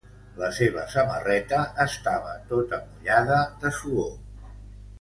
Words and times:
La 0.43 0.47
seva 0.59 0.85
samarreta 0.93 1.59
estava 1.85 2.33
tota 2.53 2.81
mullada 2.89 3.39
de 3.65 3.75
suor. 3.81 4.13